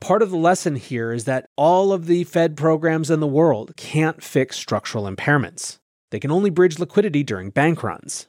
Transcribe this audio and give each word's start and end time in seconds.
Part 0.00 0.20
of 0.20 0.30
the 0.30 0.36
lesson 0.36 0.76
here 0.76 1.10
is 1.10 1.24
that 1.24 1.48
all 1.56 1.90
of 1.90 2.06
the 2.06 2.24
Fed 2.24 2.54
programs 2.54 3.10
in 3.10 3.20
the 3.20 3.26
world 3.26 3.72
can't 3.76 4.22
fix 4.22 4.56
structural 4.56 5.04
impairments. 5.04 5.78
They 6.10 6.20
can 6.20 6.30
only 6.30 6.50
bridge 6.50 6.78
liquidity 6.78 7.24
during 7.24 7.48
bank 7.48 7.82
runs. 7.82 8.28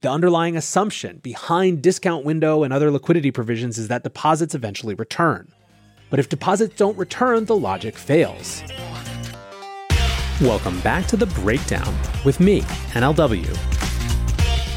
The 0.00 0.10
underlying 0.10 0.56
assumption 0.56 1.18
behind 1.18 1.82
discount 1.82 2.24
window 2.24 2.62
and 2.62 2.72
other 2.72 2.92
liquidity 2.92 3.32
provisions 3.32 3.78
is 3.78 3.88
that 3.88 4.04
deposits 4.04 4.54
eventually 4.54 4.94
return. 4.94 5.52
But 6.08 6.20
if 6.20 6.28
deposits 6.28 6.76
don't 6.76 6.96
return, 6.96 7.46
the 7.46 7.56
logic 7.56 7.96
fails. 7.96 8.62
Welcome 10.40 10.80
back 10.82 11.06
to 11.08 11.16
The 11.16 11.26
Breakdown 11.26 11.98
with 12.24 12.38
me, 12.38 12.60
NLW. 12.94 13.44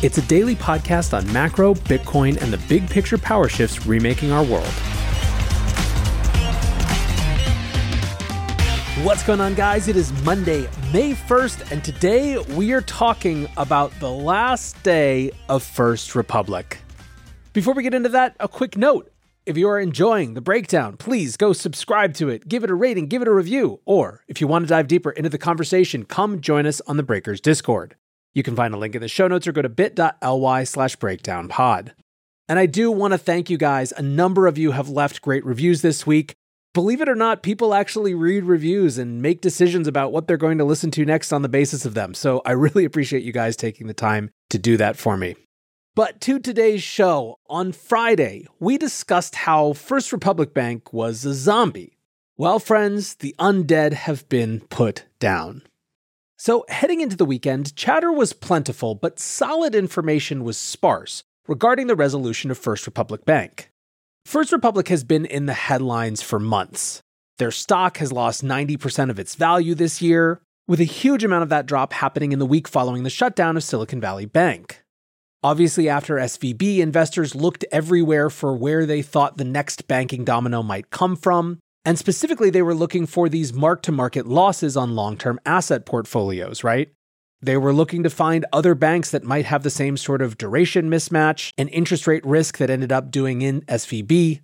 It's 0.04 0.18
a 0.18 0.24
daily 0.24 0.56
podcast 0.56 1.16
on 1.16 1.32
macro, 1.32 1.76
Bitcoin, 1.76 2.42
and 2.42 2.52
the 2.52 2.58
big 2.68 2.90
picture 2.90 3.20
power 3.20 3.48
shifts 3.48 3.86
remaking 3.86 4.32
our 4.32 4.44
world. 4.44 4.74
What's 9.04 9.24
going 9.24 9.42
on, 9.42 9.56
guys? 9.56 9.88
It 9.88 9.96
is 9.96 10.14
Monday, 10.22 10.70
May 10.94 11.14
1st, 11.14 11.72
and 11.72 11.84
today 11.84 12.38
we 12.38 12.72
are 12.72 12.82
talking 12.82 13.48
about 13.58 13.92
the 14.00 14.12
last 14.12 14.82
day 14.84 15.32
of 15.50 15.64
First 15.64 16.14
Republic. 16.14 16.78
Before 17.52 17.74
we 17.74 17.82
get 17.82 17.96
into 17.96 18.10
that, 18.10 18.36
a 18.40 18.48
quick 18.48 18.78
note. 18.78 19.12
If 19.48 19.58
you 19.58 19.68
are 19.70 19.80
enjoying 19.80 20.36
the 20.36 20.42
breakdown, 20.42 20.98
please 20.98 21.36
go 21.36 21.52
subscribe 21.52 22.14
to 22.16 22.30
it, 22.30 22.48
give 22.48 22.64
it 22.64 22.70
a 22.70 22.76
rating, 22.76 23.08
give 23.08 23.24
it 23.24 23.28
a 23.28 23.34
review, 23.34 23.80
or 23.86 24.24
if 24.28 24.40
you 24.40 24.46
want 24.46 24.66
to 24.66 24.70
dive 24.70 24.88
deeper 24.88 25.10
into 25.10 25.30
the 25.30 25.40
conversation, 25.40 26.06
come 26.06 26.40
join 26.40 26.68
us 26.68 26.80
on 26.82 26.98
the 26.98 27.04
Breakers 27.04 27.42
Discord. 27.42 27.96
You 28.36 28.44
can 28.44 28.56
find 28.56 28.72
a 28.72 28.78
link 28.78 28.94
in 28.94 29.02
the 29.02 29.08
show 29.08 29.28
notes 29.28 29.48
or 29.48 29.52
go 29.52 29.64
to 29.64 29.70
bit.ly 29.70 30.64
slash 30.66 30.96
breakdownpod. 30.98 31.94
And 32.48 32.60
I 32.60 32.68
do 32.68 32.92
want 32.92 33.14
to 33.14 33.18
thank 33.18 33.50
you 33.50 33.58
guys. 33.58 33.94
A 33.94 34.04
number 34.04 34.46
of 34.46 34.60
you 34.60 34.72
have 34.74 34.90
left 34.90 35.24
great 35.24 35.44
reviews 35.44 35.82
this 35.82 36.06
week 36.06 36.36
believe 36.74 37.02
it 37.02 37.10
or 37.10 37.16
not, 37.16 37.44
people 37.44 37.74
actually 37.74 38.14
read 38.14 38.44
reviews 38.44 38.98
and 38.98 39.22
make 39.22 39.42
decisions 39.42 39.88
about 39.88 40.12
what 40.12 40.28
they're 40.28 40.38
going 40.38 40.58
to 40.58 40.66
listen 40.66 40.92
to 40.92 41.06
next 41.06 41.34
on 41.34 41.42
the 41.42 41.50
basis 41.50 41.86
of 41.86 41.94
them. 41.94 42.14
So 42.14 42.42
I 42.46 42.52
really 42.52 42.86
appreciate 42.86 43.24
you 43.24 43.32
guys 43.34 43.56
taking 43.56 43.88
the 43.88 43.94
time 43.94 44.32
to 44.50 44.60
do 44.60 44.78
that 44.78 44.98
for 44.98 45.18
me. 45.18 45.36
But 45.94 46.22
to 46.22 46.40
today's 46.40 46.82
show, 46.82 47.40
on 47.50 47.74
Friday, 47.74 48.48
we 48.60 48.78
discussed 48.78 49.36
how 49.36 49.74
First 49.74 50.14
Republic 50.14 50.54
Bank 50.54 50.94
was 50.94 51.26
a 51.26 51.34
zombie. 51.34 51.98
Well, 52.38 52.60
friends, 52.60 53.16
the 53.16 53.36
undead 53.38 53.94
have 53.94 54.28
been 54.30 54.62
put 54.62 55.04
down. 55.20 55.64
So, 56.38 56.66
heading 56.70 57.02
into 57.02 57.18
the 57.18 57.26
weekend, 57.26 57.76
chatter 57.76 58.12
was 58.12 58.34
plentiful, 58.34 58.96
but 58.96 59.20
solid 59.20 59.76
information 59.76 60.44
was 60.44 60.58
sparse 60.58 61.24
regarding 61.48 61.88
the 61.88 61.96
resolution 61.96 62.50
of 62.50 62.58
First 62.58 62.88
Republic 62.88 63.26
Bank. 63.26 63.71
First 64.26 64.52
Republic 64.52 64.88
has 64.88 65.04
been 65.04 65.26
in 65.26 65.46
the 65.46 65.54
headlines 65.54 66.22
for 66.22 66.40
months. 66.40 67.02
Their 67.38 67.52
stock 67.52 67.98
has 67.98 68.12
lost 68.12 68.44
90% 68.44 69.10
of 69.10 69.20
its 69.20 69.36
value 69.36 69.76
this 69.76 70.02
year, 70.02 70.42
with 70.68 70.80
a 70.80 70.86
huge 70.86 71.24
amount 71.24 71.44
of 71.44 71.50
that 71.50 71.66
drop 71.66 71.92
happening 71.92 72.32
in 72.32 72.40
the 72.40 72.46
week 72.46 72.68
following 72.68 73.04
the 73.04 73.10
shutdown 73.10 73.58
of 73.58 73.64
Silicon 73.64 74.00
Valley 74.00 74.26
Bank. 74.26 74.84
Obviously, 75.44 75.90
after 75.90 76.16
SVB, 76.16 76.78
investors 76.78 77.34
looked 77.34 77.66
everywhere 77.72 78.30
for 78.30 78.56
where 78.56 78.86
they 78.86 79.02
thought 79.02 79.38
the 79.38 79.44
next 79.44 79.88
banking 79.88 80.24
domino 80.24 80.62
might 80.62 80.92
come 80.92 81.16
from, 81.16 81.58
and 81.84 81.98
specifically, 81.98 82.52
they 82.52 82.62
were 82.62 82.76
looking 82.76 83.08
for 83.08 83.28
these 83.28 83.52
mark 83.52 83.82
to 83.82 83.92
market 83.92 84.28
losses 84.28 84.78
on 84.78 84.96
long 84.96 85.18
term 85.18 85.40
asset 85.46 85.86
portfolios, 85.86 86.64
right? 86.64 86.90
They 87.44 87.58
were 87.58 87.74
looking 87.74 88.04
to 88.04 88.10
find 88.10 88.46
other 88.54 88.76
banks 88.76 89.10
that 89.12 89.24
might 89.24 89.46
have 89.46 89.64
the 89.64 89.72
same 89.72 89.98
sort 89.98 90.22
of 90.22 90.38
duration 90.38 90.90
mismatch 90.90 91.52
and 91.58 91.70
interest 91.70 92.06
rate 92.06 92.26
risk 92.26 92.58
that 92.60 92.70
ended 92.70 92.92
up 92.92 93.10
doing 93.10 93.42
in 93.42 93.62
SVB. 93.62 94.42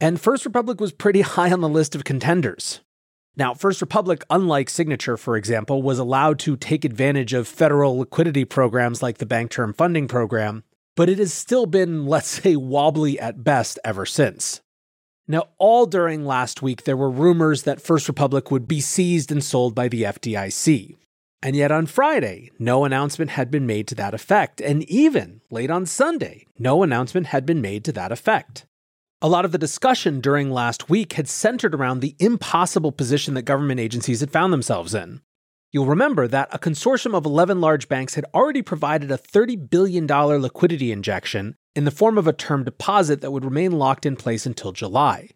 And 0.00 0.20
First 0.20 0.44
Republic 0.44 0.80
was 0.80 0.92
pretty 0.92 1.20
high 1.22 1.52
on 1.52 1.60
the 1.60 1.68
list 1.68 1.94
of 1.94 2.02
contenders. 2.04 2.80
Now, 3.36 3.54
First 3.54 3.80
Republic, 3.80 4.24
unlike 4.28 4.68
Signature, 4.68 5.16
for 5.16 5.36
example, 5.36 5.82
was 5.82 5.98
allowed 5.98 6.38
to 6.40 6.56
take 6.56 6.84
advantage 6.84 7.32
of 7.32 7.48
federal 7.48 7.98
liquidity 7.98 8.44
programs 8.44 9.02
like 9.02 9.18
the 9.18 9.26
Bank 9.26 9.50
Term 9.52 9.72
Funding 9.72 10.08
Program, 10.08 10.64
but 10.96 11.08
it 11.08 11.18
has 11.18 11.32
still 11.32 11.66
been, 11.66 12.06
let's 12.06 12.28
say, 12.28 12.56
wobbly 12.56 13.20
at 13.20 13.44
best 13.44 13.78
ever 13.84 14.04
since. 14.04 14.60
Now, 15.28 15.44
all 15.58 15.86
during 15.86 16.26
last 16.26 16.60
week, 16.60 16.82
there 16.82 16.96
were 16.96 17.08
rumors 17.08 17.62
that 17.62 17.80
First 17.80 18.08
Republic 18.08 18.50
would 18.50 18.66
be 18.66 18.80
seized 18.80 19.30
and 19.30 19.42
sold 19.42 19.74
by 19.74 19.86
the 19.86 20.02
FDIC. 20.02 20.96
And 21.42 21.56
yet 21.56 21.72
on 21.72 21.86
Friday, 21.86 22.50
no 22.58 22.84
announcement 22.84 23.32
had 23.32 23.50
been 23.50 23.66
made 23.66 23.88
to 23.88 23.96
that 23.96 24.14
effect. 24.14 24.60
And 24.60 24.84
even 24.84 25.40
late 25.50 25.70
on 25.70 25.86
Sunday, 25.86 26.46
no 26.56 26.84
announcement 26.84 27.26
had 27.28 27.44
been 27.44 27.60
made 27.60 27.84
to 27.86 27.92
that 27.92 28.12
effect. 28.12 28.64
A 29.20 29.28
lot 29.28 29.44
of 29.44 29.52
the 29.52 29.58
discussion 29.58 30.20
during 30.20 30.50
last 30.50 30.88
week 30.88 31.14
had 31.14 31.28
centered 31.28 31.74
around 31.74 32.00
the 32.00 32.14
impossible 32.20 32.92
position 32.92 33.34
that 33.34 33.42
government 33.42 33.80
agencies 33.80 34.20
had 34.20 34.30
found 34.30 34.52
themselves 34.52 34.94
in. 34.94 35.20
You'll 35.72 35.86
remember 35.86 36.28
that 36.28 36.48
a 36.52 36.58
consortium 36.58 37.14
of 37.14 37.24
11 37.24 37.60
large 37.60 37.88
banks 37.88 38.14
had 38.14 38.26
already 38.34 38.62
provided 38.62 39.10
a 39.10 39.18
$30 39.18 39.70
billion 39.70 40.06
liquidity 40.06 40.92
injection 40.92 41.56
in 41.74 41.84
the 41.84 41.90
form 41.90 42.18
of 42.18 42.26
a 42.26 42.32
term 42.32 42.62
deposit 42.62 43.20
that 43.20 43.30
would 43.30 43.44
remain 43.44 43.72
locked 43.72 44.06
in 44.06 44.14
place 44.14 44.44
until 44.44 44.72
July. 44.72 45.30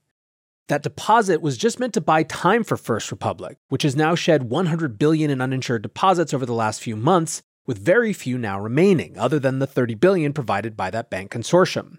That 0.69 0.83
deposit 0.83 1.41
was 1.41 1.57
just 1.57 1.79
meant 1.79 1.95
to 1.95 2.01
buy 2.01 2.25
time 2.25 2.65
for 2.65 2.77
First 2.77 3.13
Republic, 3.13 3.59
which 3.69 3.85
has 3.85 3.95
now 3.95 4.17
shed 4.17 4.51
100 4.51 4.99
billion 4.99 5.31
in 5.31 5.41
uninsured 5.41 5.83
deposits 5.83 6.35
over 6.35 6.45
the 6.45 6.53
last 6.53 6.81
few 6.81 6.97
months, 6.97 7.43
with 7.67 7.79
very 7.79 8.13
few 8.13 8.37
now 8.37 8.59
remaining, 8.59 9.17
other 9.17 9.39
than 9.39 9.61
the 9.61 9.67
30 9.67 9.95
billion 9.95 10.33
provided 10.33 10.77
by 10.77 10.91
that 10.91 11.09
bank 11.09 11.31
consortium. 11.31 11.99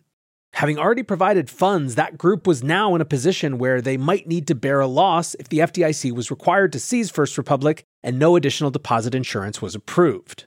Having 0.54 0.80
already 0.80 1.04
provided 1.04 1.50
funds, 1.50 1.96
that 1.96 2.18
group 2.18 2.48
was 2.48 2.64
now 2.64 2.96
in 2.96 3.02
a 3.02 3.06
position 3.06 3.58
where 3.58 3.80
they 3.80 3.96
might 3.96 4.28
need 4.28 4.48
to 4.48 4.56
bear 4.56 4.80
a 4.82 4.88
loss 4.88 5.34
if 5.36 5.48
the 5.48 5.60
FDIC 5.60 6.12
was 6.12 6.32
required 6.32 6.74
to 6.74 6.80
seize 6.80 7.10
First 7.10 7.38
Republic 7.38 7.86
and 8.04 8.20
no 8.20 8.36
additional 8.36 8.72
deposit 8.72 9.14
insurance 9.14 9.62
was 9.62 9.76
approved. 9.76 10.46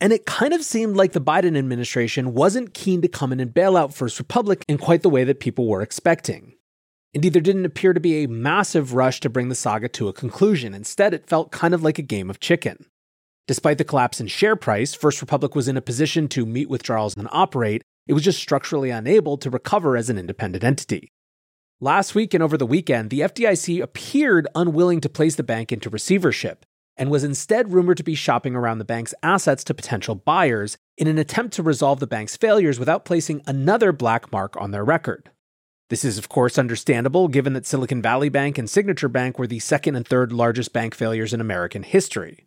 And 0.00 0.12
it 0.12 0.26
kind 0.26 0.52
of 0.52 0.62
seemed 0.62 0.96
like 0.96 1.12
the 1.12 1.20
Biden 1.20 1.56
administration 1.56 2.34
wasn't 2.34 2.74
keen 2.74 3.00
to 3.00 3.08
come 3.08 3.32
in 3.32 3.40
and 3.40 3.54
bail 3.54 3.76
out 3.76 3.94
First 3.94 4.18
Republic 4.18 4.64
in 4.68 4.78
quite 4.78 5.02
the 5.02 5.08
way 5.08 5.24
that 5.24 5.40
people 5.40 5.66
were 5.66 5.80
expecting. 5.80 6.55
Indeed, 7.16 7.32
there 7.32 7.40
didn't 7.40 7.64
appear 7.64 7.94
to 7.94 7.98
be 7.98 8.22
a 8.22 8.28
massive 8.28 8.92
rush 8.92 9.20
to 9.20 9.30
bring 9.30 9.48
the 9.48 9.54
saga 9.54 9.88
to 9.88 10.08
a 10.08 10.12
conclusion. 10.12 10.74
Instead, 10.74 11.14
it 11.14 11.26
felt 11.26 11.50
kind 11.50 11.72
of 11.72 11.82
like 11.82 11.98
a 11.98 12.02
game 12.02 12.28
of 12.28 12.40
chicken. 12.40 12.84
Despite 13.46 13.78
the 13.78 13.84
collapse 13.84 14.20
in 14.20 14.26
share 14.26 14.54
price, 14.54 14.92
First 14.92 15.22
Republic 15.22 15.54
was 15.54 15.66
in 15.66 15.78
a 15.78 15.80
position 15.80 16.28
to 16.28 16.44
meet 16.44 16.68
withdrawals 16.68 17.16
and 17.16 17.26
operate. 17.32 17.80
It 18.06 18.12
was 18.12 18.22
just 18.22 18.38
structurally 18.38 18.90
unable 18.90 19.38
to 19.38 19.48
recover 19.48 19.96
as 19.96 20.10
an 20.10 20.18
independent 20.18 20.62
entity. 20.62 21.08
Last 21.80 22.14
week 22.14 22.34
and 22.34 22.42
over 22.42 22.58
the 22.58 22.66
weekend, 22.66 23.08
the 23.08 23.20
FDIC 23.20 23.82
appeared 23.82 24.46
unwilling 24.54 25.00
to 25.00 25.08
place 25.08 25.36
the 25.36 25.42
bank 25.42 25.72
into 25.72 25.88
receivership 25.88 26.66
and 26.98 27.10
was 27.10 27.24
instead 27.24 27.72
rumored 27.72 27.96
to 27.96 28.04
be 28.04 28.14
shopping 28.14 28.54
around 28.54 28.76
the 28.76 28.84
bank's 28.84 29.14
assets 29.22 29.64
to 29.64 29.72
potential 29.72 30.16
buyers 30.16 30.76
in 30.98 31.08
an 31.08 31.16
attempt 31.16 31.54
to 31.54 31.62
resolve 31.62 31.98
the 31.98 32.06
bank's 32.06 32.36
failures 32.36 32.78
without 32.78 33.06
placing 33.06 33.40
another 33.46 33.90
black 33.90 34.30
mark 34.30 34.54
on 34.58 34.70
their 34.70 34.84
record. 34.84 35.30
This 35.88 36.04
is, 36.04 36.18
of 36.18 36.28
course, 36.28 36.58
understandable 36.58 37.28
given 37.28 37.52
that 37.52 37.64
Silicon 37.64 38.02
Valley 38.02 38.28
Bank 38.28 38.58
and 38.58 38.68
Signature 38.68 39.08
Bank 39.08 39.38
were 39.38 39.46
the 39.46 39.60
second 39.60 39.94
and 39.94 40.06
third 40.06 40.32
largest 40.32 40.72
bank 40.72 40.96
failures 40.96 41.32
in 41.32 41.40
American 41.40 41.84
history. 41.84 42.46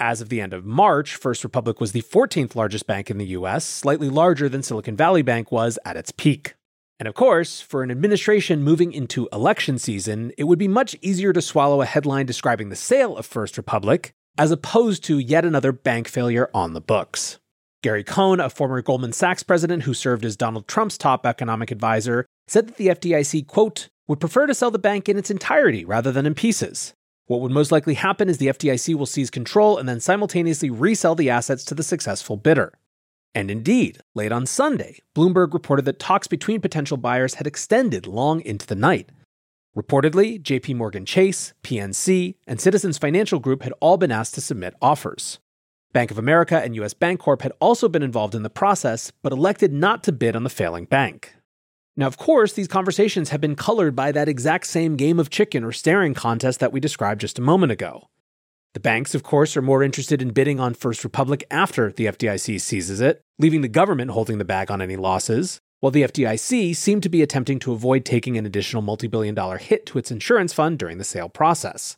As 0.00 0.20
of 0.20 0.28
the 0.28 0.40
end 0.40 0.52
of 0.52 0.64
March, 0.64 1.14
First 1.14 1.44
Republic 1.44 1.80
was 1.80 1.92
the 1.92 2.02
14th 2.02 2.56
largest 2.56 2.88
bank 2.88 3.08
in 3.08 3.18
the 3.18 3.26
US, 3.26 3.64
slightly 3.64 4.08
larger 4.08 4.48
than 4.48 4.64
Silicon 4.64 4.96
Valley 4.96 5.22
Bank 5.22 5.52
was 5.52 5.78
at 5.84 5.96
its 5.96 6.10
peak. 6.10 6.54
And 6.98 7.06
of 7.06 7.14
course, 7.14 7.60
for 7.60 7.84
an 7.84 7.92
administration 7.92 8.64
moving 8.64 8.92
into 8.92 9.28
election 9.32 9.78
season, 9.78 10.32
it 10.36 10.44
would 10.44 10.58
be 10.58 10.68
much 10.68 10.96
easier 11.00 11.32
to 11.32 11.40
swallow 11.40 11.82
a 11.82 11.86
headline 11.86 12.26
describing 12.26 12.70
the 12.70 12.76
sale 12.76 13.16
of 13.16 13.24
First 13.24 13.56
Republic 13.56 14.12
as 14.36 14.50
opposed 14.50 15.04
to 15.04 15.18
yet 15.18 15.44
another 15.44 15.70
bank 15.70 16.08
failure 16.08 16.50
on 16.52 16.72
the 16.72 16.80
books. 16.80 17.38
Gary 17.82 18.04
Cohn, 18.04 18.40
a 18.40 18.50
former 18.50 18.82
Goldman 18.82 19.14
Sachs 19.14 19.42
president 19.42 19.84
who 19.84 19.94
served 19.94 20.24
as 20.26 20.36
Donald 20.36 20.68
Trump's 20.68 20.98
top 20.98 21.24
economic 21.24 21.70
advisor, 21.70 22.26
said 22.46 22.68
that 22.68 22.76
the 22.76 22.88
FDIC, 22.88 23.46
quote, 23.46 23.88
would 24.06 24.20
prefer 24.20 24.46
to 24.46 24.54
sell 24.54 24.70
the 24.70 24.78
bank 24.78 25.08
in 25.08 25.16
its 25.16 25.30
entirety 25.30 25.86
rather 25.86 26.12
than 26.12 26.26
in 26.26 26.34
pieces. 26.34 26.92
What 27.24 27.40
would 27.40 27.52
most 27.52 27.72
likely 27.72 27.94
happen 27.94 28.28
is 28.28 28.36
the 28.36 28.48
FDIC 28.48 28.94
will 28.96 29.06
seize 29.06 29.30
control 29.30 29.78
and 29.78 29.88
then 29.88 30.00
simultaneously 30.00 30.68
resell 30.68 31.14
the 31.14 31.30
assets 31.30 31.64
to 31.66 31.74
the 31.74 31.82
successful 31.82 32.36
bidder. 32.36 32.74
And 33.34 33.50
indeed, 33.50 34.00
late 34.14 34.32
on 34.32 34.44
Sunday, 34.44 34.98
Bloomberg 35.16 35.54
reported 35.54 35.86
that 35.86 35.98
talks 35.98 36.26
between 36.26 36.60
potential 36.60 36.98
buyers 36.98 37.34
had 37.34 37.46
extended 37.46 38.06
long 38.06 38.42
into 38.42 38.66
the 38.66 38.74
night. 38.74 39.08
Reportedly, 39.74 40.42
JP 40.42 40.76
Morgan 40.76 41.06
Chase, 41.06 41.54
PNC, 41.62 42.34
and 42.46 42.60
Citizens 42.60 42.98
Financial 42.98 43.38
Group 43.38 43.62
had 43.62 43.72
all 43.80 43.96
been 43.96 44.12
asked 44.12 44.34
to 44.34 44.40
submit 44.40 44.74
offers. 44.82 45.38
Bank 45.92 46.12
of 46.12 46.18
America 46.18 46.56
and 46.62 46.76
US 46.76 46.94
Bancorp 46.94 47.42
had 47.42 47.52
also 47.60 47.88
been 47.88 48.02
involved 48.02 48.36
in 48.36 48.44
the 48.44 48.50
process, 48.50 49.10
but 49.22 49.32
elected 49.32 49.72
not 49.72 50.04
to 50.04 50.12
bid 50.12 50.36
on 50.36 50.44
the 50.44 50.50
failing 50.50 50.84
bank. 50.84 51.34
Now, 51.96 52.06
of 52.06 52.16
course, 52.16 52.52
these 52.52 52.68
conversations 52.68 53.30
have 53.30 53.40
been 53.40 53.56
colored 53.56 53.96
by 53.96 54.12
that 54.12 54.28
exact 54.28 54.68
same 54.68 54.94
game 54.94 55.18
of 55.18 55.30
chicken 55.30 55.64
or 55.64 55.72
staring 55.72 56.14
contest 56.14 56.60
that 56.60 56.72
we 56.72 56.78
described 56.78 57.20
just 57.20 57.40
a 57.40 57.42
moment 57.42 57.72
ago. 57.72 58.08
The 58.72 58.80
banks, 58.80 59.16
of 59.16 59.24
course, 59.24 59.56
are 59.56 59.62
more 59.62 59.82
interested 59.82 60.22
in 60.22 60.30
bidding 60.30 60.60
on 60.60 60.74
First 60.74 61.02
Republic 61.02 61.42
after 61.50 61.90
the 61.90 62.06
FDIC 62.06 62.60
seizes 62.60 63.00
it, 63.00 63.20
leaving 63.40 63.62
the 63.62 63.68
government 63.68 64.12
holding 64.12 64.38
the 64.38 64.44
bag 64.44 64.70
on 64.70 64.80
any 64.80 64.96
losses. 64.96 65.60
while 65.80 65.90
the 65.90 66.02
FDIC 66.02 66.76
seemed 66.76 67.02
to 67.02 67.08
be 67.08 67.22
attempting 67.22 67.58
to 67.58 67.72
avoid 67.72 68.04
taking 68.04 68.36
an 68.36 68.46
additional 68.46 68.82
multi 68.82 69.08
billion 69.08 69.34
dollar 69.34 69.56
hit 69.58 69.86
to 69.86 69.98
its 69.98 70.10
insurance 70.10 70.52
fund 70.52 70.78
during 70.78 70.98
the 70.98 71.04
sale 71.04 71.28
process. 71.28 71.96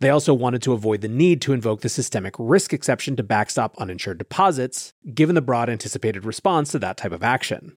They 0.00 0.10
also 0.10 0.34
wanted 0.34 0.62
to 0.62 0.72
avoid 0.72 1.00
the 1.00 1.08
need 1.08 1.40
to 1.42 1.52
invoke 1.52 1.80
the 1.80 1.88
systemic 1.88 2.34
risk 2.38 2.72
exception 2.72 3.16
to 3.16 3.22
backstop 3.22 3.76
uninsured 3.78 4.18
deposits, 4.18 4.92
given 5.14 5.34
the 5.34 5.42
broad 5.42 5.70
anticipated 5.70 6.24
response 6.24 6.72
to 6.72 6.78
that 6.80 6.96
type 6.96 7.12
of 7.12 7.22
action. 7.22 7.76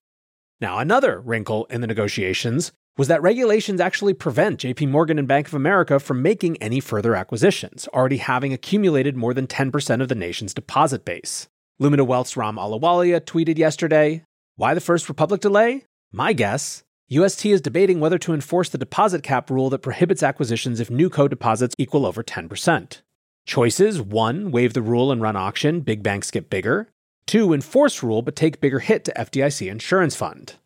Now, 0.60 0.78
another 0.78 1.20
wrinkle 1.20 1.66
in 1.66 1.80
the 1.80 1.86
negotiations 1.86 2.72
was 2.96 3.06
that 3.06 3.22
regulations 3.22 3.80
actually 3.80 4.12
prevent 4.12 4.58
JP 4.58 4.88
Morgan 4.90 5.20
and 5.20 5.28
Bank 5.28 5.46
of 5.46 5.54
America 5.54 6.00
from 6.00 6.20
making 6.20 6.56
any 6.56 6.80
further 6.80 7.14
acquisitions, 7.14 7.88
already 7.94 8.16
having 8.16 8.52
accumulated 8.52 9.16
more 9.16 9.32
than 9.32 9.46
10% 9.46 10.02
of 10.02 10.08
the 10.08 10.16
nation's 10.16 10.52
deposit 10.52 11.04
base. 11.04 11.46
Lumida 11.80 12.04
Wealth's 12.04 12.36
Ram 12.36 12.56
Ahluwalia 12.56 13.20
tweeted 13.20 13.56
yesterday, 13.56 14.24
Why 14.56 14.74
the 14.74 14.80
First 14.80 15.08
Republic 15.08 15.40
delay? 15.40 15.84
My 16.10 16.32
guess. 16.32 16.82
UST 17.10 17.46
is 17.46 17.62
debating 17.62 18.00
whether 18.00 18.18
to 18.18 18.34
enforce 18.34 18.68
the 18.68 18.76
deposit 18.76 19.22
cap 19.22 19.48
rule 19.48 19.70
that 19.70 19.78
prohibits 19.78 20.22
acquisitions 20.22 20.78
if 20.78 20.90
new 20.90 21.08
co 21.08 21.26
deposits 21.26 21.74
equal 21.78 22.04
over 22.04 22.22
10%. 22.22 23.00
Choices 23.46 24.02
1. 24.02 24.50
Waive 24.50 24.74
the 24.74 24.82
rule 24.82 25.10
and 25.10 25.22
run 25.22 25.34
auction, 25.34 25.80
big 25.80 26.02
banks 26.02 26.30
get 26.30 26.50
bigger. 26.50 26.90
2. 27.26 27.54
Enforce 27.54 28.02
rule 28.02 28.20
but 28.20 28.36
take 28.36 28.60
bigger 28.60 28.80
hit 28.80 29.06
to 29.06 29.12
FDIC 29.12 29.70
insurance 29.70 30.14
fund. 30.14 30.56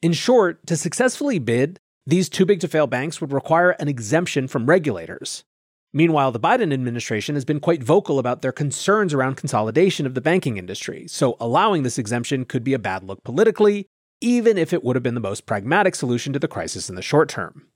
In 0.00 0.14
short, 0.14 0.66
to 0.68 0.74
successfully 0.74 1.38
bid, 1.38 1.78
these 2.06 2.30
too 2.30 2.46
big 2.46 2.60
to 2.60 2.68
fail 2.68 2.86
banks 2.86 3.20
would 3.20 3.30
require 3.30 3.72
an 3.72 3.88
exemption 3.88 4.48
from 4.48 4.64
regulators. 4.64 5.44
Meanwhile, 5.92 6.32
the 6.32 6.40
Biden 6.40 6.72
administration 6.72 7.34
has 7.34 7.44
been 7.44 7.60
quite 7.60 7.82
vocal 7.82 8.18
about 8.18 8.40
their 8.40 8.52
concerns 8.52 9.12
around 9.12 9.34
consolidation 9.34 10.06
of 10.06 10.14
the 10.14 10.22
banking 10.22 10.56
industry, 10.56 11.06
so 11.08 11.36
allowing 11.38 11.82
this 11.82 11.98
exemption 11.98 12.46
could 12.46 12.64
be 12.64 12.72
a 12.72 12.78
bad 12.78 13.02
look 13.02 13.22
politically, 13.22 13.86
even 14.20 14.58
if 14.58 14.72
it 14.72 14.84
would 14.84 14.96
have 14.96 15.02
been 15.02 15.14
the 15.14 15.20
most 15.20 15.46
pragmatic 15.46 15.94
solution 15.94 16.32
to 16.32 16.38
the 16.38 16.48
crisis 16.48 16.88
in 16.88 16.96
the 16.96 17.02
short 17.02 17.28
term. 17.28 17.66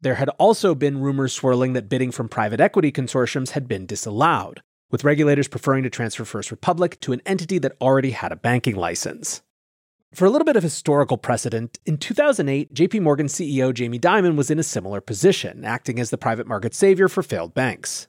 There 0.00 0.14
had 0.16 0.30
also 0.30 0.74
been 0.74 1.00
rumors 1.00 1.32
swirling 1.32 1.74
that 1.74 1.88
bidding 1.88 2.10
from 2.10 2.28
private 2.28 2.60
equity 2.60 2.90
consortiums 2.90 3.50
had 3.50 3.68
been 3.68 3.86
disallowed, 3.86 4.62
with 4.90 5.04
regulators 5.04 5.48
preferring 5.48 5.84
to 5.84 5.90
transfer 5.90 6.24
First 6.24 6.50
Republic 6.50 6.98
to 7.00 7.12
an 7.12 7.22
entity 7.24 7.58
that 7.58 7.76
already 7.80 8.10
had 8.10 8.32
a 8.32 8.36
banking 8.36 8.74
license. 8.74 9.42
For 10.14 10.26
a 10.26 10.30
little 10.30 10.44
bit 10.44 10.56
of 10.56 10.62
historical 10.62 11.16
precedent, 11.16 11.78
in 11.86 11.96
2008, 11.96 12.74
JP 12.74 13.00
Morgan 13.00 13.28
CEO 13.28 13.72
Jamie 13.72 13.98
Dimon 13.98 14.36
was 14.36 14.50
in 14.50 14.58
a 14.58 14.64
similar 14.64 15.00
position, 15.00 15.64
acting 15.64 15.98
as 15.98 16.10
the 16.10 16.18
private 16.18 16.46
market 16.46 16.74
savior 16.74 17.08
for 17.08 17.22
failed 17.22 17.54
banks. 17.54 18.08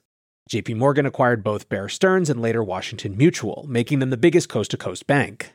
JP 0.50 0.76
Morgan 0.76 1.06
acquired 1.06 1.42
both 1.42 1.70
Bear 1.70 1.88
Stearns 1.88 2.28
and 2.28 2.42
later 2.42 2.62
Washington 2.62 3.16
Mutual, 3.16 3.64
making 3.68 4.00
them 4.00 4.10
the 4.10 4.18
biggest 4.18 4.50
coast 4.50 4.72
to 4.72 4.76
coast 4.76 5.06
bank. 5.06 5.54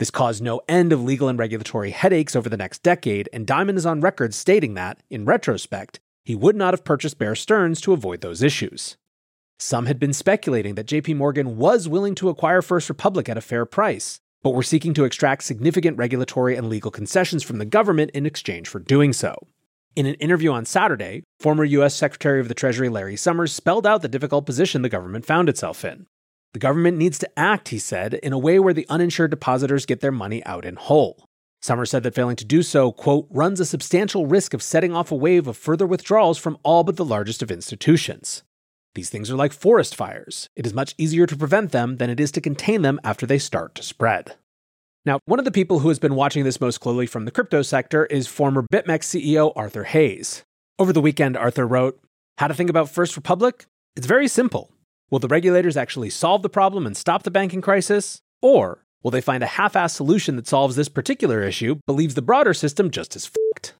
This 0.00 0.10
caused 0.10 0.42
no 0.42 0.62
end 0.66 0.94
of 0.94 1.04
legal 1.04 1.28
and 1.28 1.38
regulatory 1.38 1.90
headaches 1.90 2.34
over 2.34 2.48
the 2.48 2.56
next 2.56 2.82
decade, 2.82 3.28
and 3.34 3.46
Dimon 3.46 3.76
is 3.76 3.84
on 3.84 4.00
record 4.00 4.32
stating 4.32 4.72
that, 4.72 5.02
in 5.10 5.26
retrospect, 5.26 6.00
he 6.24 6.34
would 6.34 6.56
not 6.56 6.72
have 6.72 6.86
purchased 6.86 7.18
Bear 7.18 7.34
Stearns 7.34 7.82
to 7.82 7.92
avoid 7.92 8.22
those 8.22 8.42
issues. 8.42 8.96
Some 9.58 9.84
had 9.84 9.98
been 9.98 10.14
speculating 10.14 10.74
that 10.76 10.86
JP 10.86 11.16
Morgan 11.16 11.58
was 11.58 11.86
willing 11.86 12.14
to 12.14 12.30
acquire 12.30 12.62
First 12.62 12.88
Republic 12.88 13.28
at 13.28 13.36
a 13.36 13.42
fair 13.42 13.66
price, 13.66 14.20
but 14.42 14.54
were 14.54 14.62
seeking 14.62 14.94
to 14.94 15.04
extract 15.04 15.42
significant 15.42 15.98
regulatory 15.98 16.56
and 16.56 16.70
legal 16.70 16.90
concessions 16.90 17.42
from 17.42 17.58
the 17.58 17.66
government 17.66 18.10
in 18.12 18.24
exchange 18.24 18.68
for 18.68 18.78
doing 18.78 19.12
so. 19.12 19.34
In 19.96 20.06
an 20.06 20.14
interview 20.14 20.50
on 20.50 20.64
Saturday, 20.64 21.24
former 21.40 21.64
U.S. 21.64 21.94
Secretary 21.94 22.40
of 22.40 22.48
the 22.48 22.54
Treasury 22.54 22.88
Larry 22.88 23.16
Summers 23.16 23.52
spelled 23.52 23.86
out 23.86 24.00
the 24.00 24.08
difficult 24.08 24.46
position 24.46 24.80
the 24.80 24.88
government 24.88 25.26
found 25.26 25.50
itself 25.50 25.84
in. 25.84 26.06
The 26.52 26.58
government 26.58 26.98
needs 26.98 27.18
to 27.20 27.38
act, 27.38 27.68
he 27.68 27.78
said, 27.78 28.14
in 28.14 28.32
a 28.32 28.38
way 28.38 28.58
where 28.58 28.74
the 28.74 28.86
uninsured 28.88 29.30
depositors 29.30 29.86
get 29.86 30.00
their 30.00 30.10
money 30.10 30.44
out 30.44 30.64
in 30.64 30.76
whole. 30.76 31.24
Summers 31.62 31.90
said 31.90 32.02
that 32.02 32.14
failing 32.14 32.36
to 32.36 32.44
do 32.44 32.62
so, 32.62 32.90
quote, 32.90 33.26
runs 33.30 33.60
a 33.60 33.66
substantial 33.66 34.26
risk 34.26 34.54
of 34.54 34.62
setting 34.62 34.94
off 34.94 35.12
a 35.12 35.16
wave 35.16 35.46
of 35.46 35.56
further 35.56 35.86
withdrawals 35.86 36.38
from 36.38 36.58
all 36.62 36.82
but 36.82 36.96
the 36.96 37.04
largest 37.04 37.42
of 37.42 37.50
institutions. 37.50 38.42
These 38.94 39.10
things 39.10 39.30
are 39.30 39.36
like 39.36 39.52
forest 39.52 39.94
fires. 39.94 40.48
It 40.56 40.66
is 40.66 40.74
much 40.74 40.94
easier 40.98 41.26
to 41.26 41.36
prevent 41.36 41.70
them 41.70 41.98
than 41.98 42.10
it 42.10 42.18
is 42.18 42.32
to 42.32 42.40
contain 42.40 42.82
them 42.82 42.98
after 43.04 43.26
they 43.26 43.38
start 43.38 43.74
to 43.76 43.82
spread. 43.82 44.36
Now, 45.06 45.20
one 45.26 45.38
of 45.38 45.44
the 45.44 45.52
people 45.52 45.78
who 45.78 45.88
has 45.88 45.98
been 45.98 46.14
watching 46.14 46.44
this 46.44 46.60
most 46.60 46.78
closely 46.78 47.06
from 47.06 47.24
the 47.24 47.30
crypto 47.30 47.62
sector 47.62 48.06
is 48.06 48.26
former 48.26 48.66
BitMEX 48.72 49.04
CEO 49.04 49.52
Arthur 49.54 49.84
Hayes. 49.84 50.42
Over 50.78 50.92
the 50.92 51.00
weekend, 51.00 51.36
Arthur 51.36 51.66
wrote, 51.66 52.00
How 52.38 52.48
to 52.48 52.54
think 52.54 52.68
about 52.68 52.90
First 52.90 53.16
Republic? 53.16 53.66
It's 53.96 54.06
very 54.06 54.28
simple. 54.28 54.70
Will 55.10 55.18
the 55.18 55.26
regulators 55.26 55.76
actually 55.76 56.08
solve 56.08 56.42
the 56.42 56.48
problem 56.48 56.86
and 56.86 56.96
stop 56.96 57.24
the 57.24 57.32
banking 57.32 57.60
crisis? 57.60 58.22
Or 58.40 58.84
will 59.02 59.10
they 59.10 59.20
find 59.20 59.42
a 59.42 59.48
half 59.58 59.72
assed 59.72 59.96
solution 59.96 60.36
that 60.36 60.46
solves 60.46 60.76
this 60.76 60.88
particular 60.88 61.42
issue, 61.42 61.80
but 61.84 61.94
leaves 61.94 62.14
the 62.14 62.22
broader 62.22 62.54
system 62.54 62.92
just 62.92 63.16
as 63.16 63.26
fucked? 63.26 63.74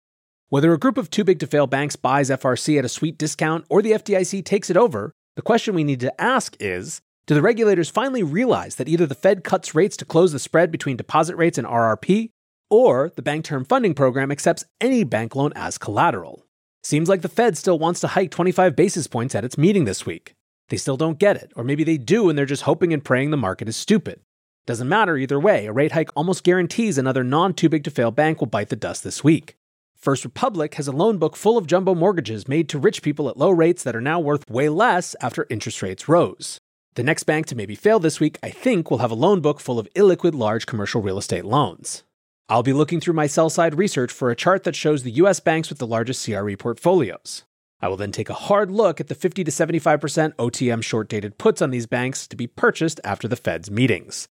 Whether 0.48 0.72
a 0.72 0.78
group 0.78 0.98
of 0.98 1.08
too 1.08 1.22
big 1.22 1.38
to 1.38 1.46
fail 1.46 1.68
banks 1.68 1.94
buys 1.94 2.30
FRC 2.30 2.80
at 2.80 2.84
a 2.84 2.88
sweet 2.88 3.16
discount 3.16 3.64
or 3.68 3.80
the 3.80 3.92
FDIC 3.92 4.44
takes 4.44 4.70
it 4.70 4.76
over, 4.76 5.12
the 5.36 5.42
question 5.42 5.72
we 5.72 5.84
need 5.84 6.00
to 6.00 6.20
ask 6.20 6.56
is 6.58 7.00
do 7.26 7.34
the 7.34 7.42
regulators 7.42 7.88
finally 7.88 8.24
realize 8.24 8.74
that 8.74 8.88
either 8.88 9.06
the 9.06 9.14
Fed 9.14 9.44
cuts 9.44 9.72
rates 9.72 9.96
to 9.98 10.04
close 10.04 10.32
the 10.32 10.40
spread 10.40 10.72
between 10.72 10.96
deposit 10.96 11.36
rates 11.36 11.58
and 11.58 11.66
RRP, 11.66 12.30
or 12.68 13.12
the 13.14 13.22
Bank 13.22 13.44
Term 13.44 13.64
Funding 13.64 13.94
Program 13.94 14.32
accepts 14.32 14.64
any 14.80 15.04
bank 15.04 15.36
loan 15.36 15.52
as 15.54 15.78
collateral? 15.78 16.44
Seems 16.82 17.08
like 17.08 17.22
the 17.22 17.28
Fed 17.28 17.56
still 17.56 17.78
wants 17.78 18.00
to 18.00 18.08
hike 18.08 18.32
25 18.32 18.74
basis 18.74 19.06
points 19.06 19.36
at 19.36 19.44
its 19.44 19.56
meeting 19.56 19.84
this 19.84 20.04
week. 20.04 20.34
They 20.70 20.76
still 20.76 20.96
don't 20.96 21.18
get 21.18 21.36
it, 21.36 21.52
or 21.56 21.64
maybe 21.64 21.84
they 21.84 21.98
do 21.98 22.28
and 22.28 22.38
they're 22.38 22.46
just 22.46 22.62
hoping 22.62 22.92
and 22.92 23.04
praying 23.04 23.30
the 23.30 23.36
market 23.36 23.68
is 23.68 23.76
stupid. 23.76 24.20
Doesn't 24.66 24.88
matter 24.88 25.16
either 25.16 25.38
way, 25.38 25.66
a 25.66 25.72
rate 25.72 25.92
hike 25.92 26.10
almost 26.14 26.44
guarantees 26.44 26.96
another 26.96 27.24
non 27.24 27.54
too 27.54 27.68
big 27.68 27.82
to 27.84 27.90
fail 27.90 28.12
bank 28.12 28.40
will 28.40 28.46
bite 28.46 28.68
the 28.68 28.76
dust 28.76 29.02
this 29.02 29.24
week. 29.24 29.56
First 29.96 30.24
Republic 30.24 30.74
has 30.74 30.86
a 30.86 30.92
loan 30.92 31.18
book 31.18 31.36
full 31.36 31.58
of 31.58 31.66
jumbo 31.66 31.94
mortgages 31.94 32.48
made 32.48 32.68
to 32.68 32.78
rich 32.78 33.02
people 33.02 33.28
at 33.28 33.36
low 33.36 33.50
rates 33.50 33.82
that 33.82 33.96
are 33.96 34.00
now 34.00 34.20
worth 34.20 34.48
way 34.48 34.68
less 34.68 35.16
after 35.20 35.46
interest 35.50 35.82
rates 35.82 36.08
rose. 36.08 36.58
The 36.94 37.02
next 37.02 37.24
bank 37.24 37.46
to 37.46 37.56
maybe 37.56 37.74
fail 37.74 37.98
this 37.98 38.20
week, 38.20 38.38
I 38.42 38.50
think, 38.50 38.90
will 38.90 38.98
have 38.98 39.10
a 39.10 39.16
loan 39.16 39.40
book 39.40 39.60
full 39.60 39.78
of 39.78 39.88
illiquid 39.94 40.34
large 40.34 40.66
commercial 40.66 41.02
real 41.02 41.18
estate 41.18 41.44
loans. 41.44 42.04
I'll 42.48 42.62
be 42.62 42.72
looking 42.72 43.00
through 43.00 43.14
my 43.14 43.26
sell 43.26 43.50
side 43.50 43.76
research 43.76 44.12
for 44.12 44.30
a 44.30 44.36
chart 44.36 44.62
that 44.64 44.76
shows 44.76 45.02
the 45.02 45.12
US 45.12 45.40
banks 45.40 45.68
with 45.68 45.78
the 45.78 45.86
largest 45.86 46.24
CRE 46.24 46.54
portfolios. 46.56 47.44
I 47.82 47.88
will 47.88 47.96
then 47.96 48.12
take 48.12 48.28
a 48.28 48.34
hard 48.34 48.70
look 48.70 49.00
at 49.00 49.08
the 49.08 49.14
50 49.14 49.44
to 49.44 49.50
75% 49.50 50.34
OTM 50.34 50.82
short 50.82 51.08
dated 51.08 51.38
puts 51.38 51.62
on 51.62 51.70
these 51.70 51.86
banks 51.86 52.26
to 52.28 52.36
be 52.36 52.46
purchased 52.46 53.00
after 53.04 53.26
the 53.26 53.36
Fed's 53.36 53.70
meetings. 53.70 54.28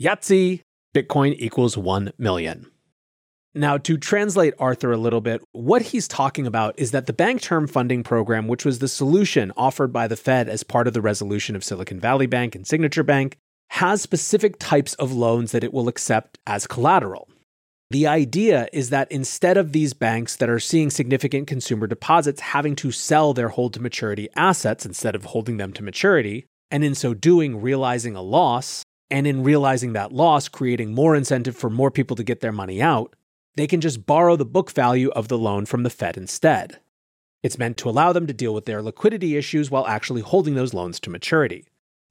Yahtzee, 0.00 0.62
Bitcoin 0.94 1.34
equals 1.38 1.76
1 1.76 2.12
million. 2.18 2.66
Now, 3.54 3.78
to 3.78 3.96
translate 3.96 4.54
Arthur 4.58 4.92
a 4.92 4.96
little 4.98 5.20
bit, 5.20 5.42
what 5.52 5.82
he's 5.82 6.06
talking 6.06 6.46
about 6.46 6.78
is 6.78 6.90
that 6.90 7.06
the 7.06 7.12
Bank 7.12 7.40
Term 7.40 7.66
Funding 7.66 8.02
Program, 8.02 8.46
which 8.46 8.64
was 8.64 8.78
the 8.78 8.88
solution 8.88 9.52
offered 9.56 9.92
by 9.92 10.06
the 10.06 10.16
Fed 10.16 10.48
as 10.48 10.62
part 10.62 10.86
of 10.86 10.92
the 10.92 11.00
resolution 11.00 11.56
of 11.56 11.64
Silicon 11.64 11.98
Valley 11.98 12.26
Bank 12.26 12.54
and 12.54 12.66
Signature 12.66 13.02
Bank, 13.02 13.36
has 13.70 14.02
specific 14.02 14.58
types 14.58 14.94
of 14.94 15.12
loans 15.12 15.52
that 15.52 15.64
it 15.64 15.72
will 15.72 15.88
accept 15.88 16.38
as 16.46 16.66
collateral. 16.66 17.28
The 17.90 18.06
idea 18.06 18.68
is 18.70 18.90
that 18.90 19.10
instead 19.10 19.56
of 19.56 19.72
these 19.72 19.94
banks 19.94 20.36
that 20.36 20.50
are 20.50 20.60
seeing 20.60 20.90
significant 20.90 21.46
consumer 21.46 21.86
deposits 21.86 22.40
having 22.40 22.76
to 22.76 22.92
sell 22.92 23.32
their 23.32 23.48
hold 23.48 23.72
to 23.74 23.80
maturity 23.80 24.28
assets 24.36 24.84
instead 24.84 25.14
of 25.14 25.24
holding 25.24 25.56
them 25.56 25.72
to 25.72 25.82
maturity, 25.82 26.44
and 26.70 26.84
in 26.84 26.94
so 26.94 27.14
doing 27.14 27.62
realizing 27.62 28.14
a 28.14 28.20
loss, 28.20 28.82
and 29.10 29.26
in 29.26 29.42
realizing 29.42 29.94
that 29.94 30.12
loss 30.12 30.48
creating 30.48 30.92
more 30.92 31.16
incentive 31.16 31.56
for 31.56 31.70
more 31.70 31.90
people 31.90 32.14
to 32.16 32.22
get 32.22 32.40
their 32.40 32.52
money 32.52 32.82
out, 32.82 33.16
they 33.56 33.66
can 33.66 33.80
just 33.80 34.04
borrow 34.04 34.36
the 34.36 34.44
book 34.44 34.70
value 34.70 35.08
of 35.12 35.28
the 35.28 35.38
loan 35.38 35.64
from 35.64 35.82
the 35.82 35.90
Fed 35.90 36.18
instead. 36.18 36.80
It's 37.42 37.58
meant 37.58 37.78
to 37.78 37.88
allow 37.88 38.12
them 38.12 38.26
to 38.26 38.34
deal 38.34 38.52
with 38.52 38.66
their 38.66 38.82
liquidity 38.82 39.34
issues 39.34 39.70
while 39.70 39.86
actually 39.86 40.20
holding 40.20 40.56
those 40.56 40.74
loans 40.74 41.00
to 41.00 41.10
maturity. 41.10 41.64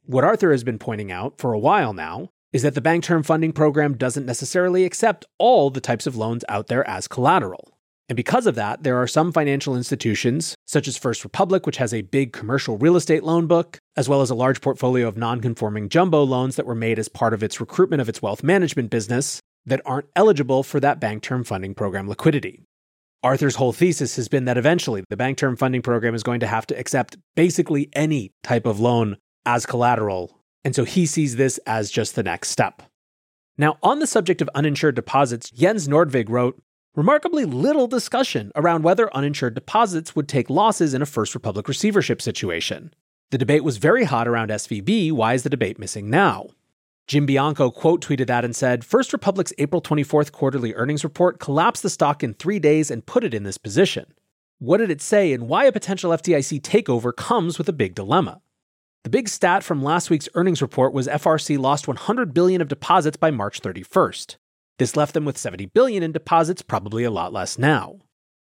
What 0.07 0.23
Arthur 0.23 0.51
has 0.51 0.63
been 0.63 0.79
pointing 0.79 1.11
out 1.11 1.37
for 1.37 1.53
a 1.53 1.59
while 1.59 1.93
now 1.93 2.29
is 2.53 2.61
that 2.63 2.75
the 2.75 2.81
Bank 2.81 3.03
Term 3.03 3.23
Funding 3.23 3.51
Program 3.51 3.95
doesn't 3.95 4.25
necessarily 4.25 4.85
accept 4.85 5.25
all 5.37 5.69
the 5.69 5.81
types 5.81 6.07
of 6.07 6.15
loans 6.15 6.45
out 6.47 6.67
there 6.67 6.87
as 6.87 7.07
collateral. 7.07 7.77
And 8.09 8.15
because 8.15 8.47
of 8.47 8.55
that, 8.55 8.83
there 8.83 8.97
are 8.97 9.07
some 9.07 9.33
financial 9.33 9.75
institutions, 9.75 10.55
such 10.65 10.87
as 10.87 10.97
First 10.97 11.25
Republic, 11.25 11.65
which 11.65 11.77
has 11.77 11.93
a 11.93 12.03
big 12.03 12.31
commercial 12.31 12.77
real 12.77 12.95
estate 12.95 13.23
loan 13.23 13.47
book, 13.47 13.79
as 13.97 14.07
well 14.07 14.21
as 14.21 14.29
a 14.29 14.35
large 14.35 14.61
portfolio 14.61 15.07
of 15.07 15.17
non 15.17 15.41
conforming 15.41 15.89
jumbo 15.89 16.23
loans 16.23 16.55
that 16.55 16.65
were 16.65 16.75
made 16.75 16.99
as 16.99 17.09
part 17.09 17.33
of 17.33 17.43
its 17.43 17.59
recruitment 17.59 18.01
of 18.01 18.07
its 18.07 18.21
wealth 18.21 18.43
management 18.43 18.89
business, 18.89 19.41
that 19.65 19.81
aren't 19.85 20.07
eligible 20.15 20.63
for 20.63 20.79
that 20.79 20.99
bank 20.99 21.21
term 21.21 21.43
funding 21.43 21.75
program 21.75 22.07
liquidity. 22.07 22.63
Arthur's 23.23 23.55
whole 23.55 23.73
thesis 23.73 24.15
has 24.15 24.29
been 24.29 24.45
that 24.45 24.57
eventually 24.57 25.03
the 25.09 25.17
bank 25.17 25.37
term 25.37 25.57
funding 25.57 25.81
program 25.81 26.15
is 26.15 26.23
going 26.23 26.39
to 26.39 26.47
have 26.47 26.65
to 26.67 26.79
accept 26.79 27.17
basically 27.35 27.89
any 27.93 28.31
type 28.43 28.65
of 28.65 28.79
loan 28.79 29.17
as 29.45 29.65
collateral, 29.65 30.36
and 30.63 30.75
so 30.75 30.83
he 30.83 31.05
sees 31.05 31.35
this 31.35 31.59
as 31.65 31.91
just 31.91 32.15
the 32.15 32.23
next 32.23 32.49
step. 32.49 32.83
Now, 33.57 33.77
on 33.81 33.99
the 33.99 34.07
subject 34.07 34.41
of 34.41 34.49
uninsured 34.53 34.95
deposits, 34.95 35.49
Jens 35.49 35.87
Nordvig 35.87 36.29
wrote, 36.29 36.61
Remarkably 36.95 37.45
little 37.45 37.87
discussion 37.87 38.51
around 38.55 38.83
whether 38.83 39.15
uninsured 39.15 39.53
deposits 39.53 40.15
would 40.15 40.27
take 40.27 40.49
losses 40.49 40.95
in 40.95 41.01
a 41.01 41.05
First 41.05 41.35
Republic 41.35 41.67
receivership 41.67 42.21
situation. 42.21 42.91
The 43.29 43.37
debate 43.37 43.63
was 43.63 43.77
very 43.77 44.05
hot 44.05 44.27
around 44.27 44.49
SVB. 44.49 45.11
Why 45.11 45.33
is 45.33 45.43
the 45.43 45.49
debate 45.49 45.77
missing 45.77 46.09
now? 46.09 46.47
Jim 47.07 47.25
Bianco 47.25 47.71
quote 47.71 48.03
tweeted 48.03 48.27
that 48.27 48.43
and 48.43 48.55
said 48.55 48.83
First 48.83 49.13
Republic's 49.13 49.53
April 49.59 49.81
24th 49.81 50.31
quarterly 50.31 50.73
earnings 50.73 51.03
report 51.03 51.39
collapsed 51.39 51.83
the 51.83 51.89
stock 51.89 52.23
in 52.23 52.33
three 52.33 52.57
days 52.59 52.89
and 52.89 53.05
put 53.05 53.23
it 53.23 53.33
in 53.33 53.43
this 53.43 53.57
position. 53.57 54.11
What 54.59 54.77
did 54.77 54.89
it 54.89 55.01
say 55.01 55.33
and 55.33 55.47
why 55.47 55.65
a 55.65 55.71
potential 55.71 56.11
FDIC 56.11 56.61
takeover 56.61 57.15
comes 57.15 57.57
with 57.57 57.69
a 57.69 57.73
big 57.73 57.95
dilemma? 57.95 58.41
The 59.07 59.19
big 59.19 59.29
stat 59.29 59.63
from 59.63 59.81
last 59.81 60.09
week's 60.09 60.27
earnings 60.35 60.61
report 60.61 60.91
was 60.91 61.07
FRC 61.07 61.57
lost 61.57 61.87
100 61.87 62.33
billion 62.33 62.59
of 62.59 62.67
deposits 62.67 63.15
by 63.15 63.31
March 63.31 63.61
31st. 63.61 64.35
This 64.79 64.97
left 64.97 65.13
them 65.13 65.23
with 65.23 65.37
70 65.37 65.67
billion 65.67 66.03
in 66.03 66.11
deposits, 66.11 66.61
probably 66.61 67.05
a 67.05 67.09
lot 67.09 67.31
less 67.31 67.57
now. 67.57 67.99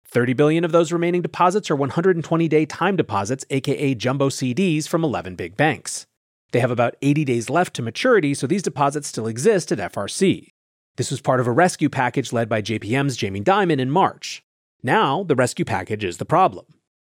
30 0.06 0.34
billion 0.34 0.64
of 0.64 0.70
those 0.70 0.92
remaining 0.92 1.20
deposits 1.20 1.68
are 1.68 1.76
120-day 1.76 2.66
time 2.66 2.94
deposits, 2.94 3.44
aka 3.50 3.96
jumbo 3.96 4.28
CDs 4.28 4.86
from 4.86 5.02
11 5.02 5.34
big 5.34 5.56
banks. 5.56 6.06
They 6.52 6.60
have 6.60 6.70
about 6.70 6.94
80 7.02 7.24
days 7.24 7.50
left 7.50 7.74
to 7.74 7.82
maturity, 7.82 8.32
so 8.32 8.46
these 8.46 8.62
deposits 8.62 9.08
still 9.08 9.26
exist 9.26 9.72
at 9.72 9.92
FRC. 9.92 10.52
This 10.96 11.10
was 11.10 11.20
part 11.20 11.40
of 11.40 11.48
a 11.48 11.50
rescue 11.50 11.88
package 11.88 12.32
led 12.32 12.48
by 12.48 12.62
JPM's 12.62 13.16
Jamie 13.16 13.40
Dimon 13.40 13.80
in 13.80 13.90
March. 13.90 14.44
Now, 14.80 15.24
the 15.24 15.34
rescue 15.34 15.64
package 15.64 16.04
is 16.04 16.18
the 16.18 16.24
problem. 16.24 16.66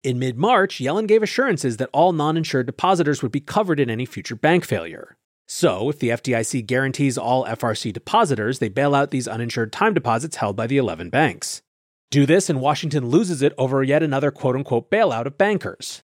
In 0.02 0.18
mid 0.18 0.36
March, 0.36 0.78
Yellen 0.78 1.06
gave 1.06 1.22
assurances 1.22 1.76
that 1.76 1.90
all 1.92 2.12
non 2.12 2.36
insured 2.36 2.66
depositors 2.66 3.22
would 3.22 3.30
be 3.30 3.40
covered 3.40 3.78
in 3.78 3.88
any 3.88 4.04
future 4.04 4.34
bank 4.34 4.64
failure. 4.64 5.16
So, 5.46 5.90
if 5.90 6.00
the 6.00 6.08
FDIC 6.08 6.66
guarantees 6.66 7.16
all 7.16 7.44
FRC 7.44 7.92
depositors, 7.92 8.58
they 8.58 8.68
bail 8.68 8.96
out 8.96 9.12
these 9.12 9.28
uninsured 9.28 9.72
time 9.72 9.94
deposits 9.94 10.36
held 10.36 10.56
by 10.56 10.66
the 10.66 10.76
11 10.76 11.10
banks. 11.10 11.62
Do 12.10 12.26
this, 12.26 12.50
and 12.50 12.60
Washington 12.60 13.10
loses 13.10 13.42
it 13.42 13.54
over 13.56 13.82
yet 13.84 14.02
another 14.02 14.32
quote 14.32 14.56
unquote 14.56 14.90
bailout 14.90 15.26
of 15.26 15.38
bankers. 15.38 16.02